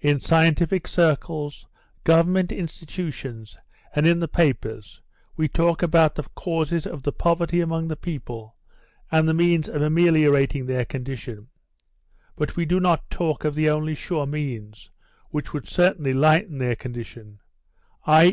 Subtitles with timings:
[0.00, 1.68] In scientific circles,
[2.02, 3.56] Government institutions,
[3.94, 5.00] and in the papers
[5.36, 8.56] we talk about the causes of the poverty among the people
[9.12, 11.46] and the means of ameliorating their condition;
[12.34, 14.90] but we do not talk of the only sure means
[15.30, 17.38] which would certainly lighten their condition,
[18.04, 18.30] i.